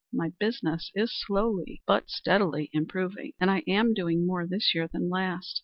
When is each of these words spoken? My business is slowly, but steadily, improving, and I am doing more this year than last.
My 0.11 0.29
business 0.39 0.89
is 0.95 1.13
slowly, 1.15 1.83
but 1.85 2.09
steadily, 2.09 2.71
improving, 2.73 3.33
and 3.39 3.51
I 3.51 3.61
am 3.67 3.93
doing 3.93 4.25
more 4.25 4.47
this 4.47 4.73
year 4.73 4.87
than 4.87 5.09
last. 5.09 5.59